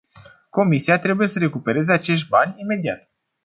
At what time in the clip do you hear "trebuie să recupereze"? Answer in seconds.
0.99-1.93